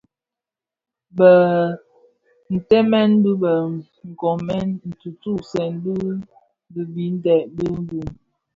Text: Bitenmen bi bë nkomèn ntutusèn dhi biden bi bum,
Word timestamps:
Bitenmen 2.49 3.09
bi 3.23 3.31
bë 3.41 3.53
nkomèn 4.09 4.67
ntutusèn 4.89 5.71
dhi 6.71 6.81
biden 6.93 7.43
bi 7.55 7.65
bum, 7.71 7.81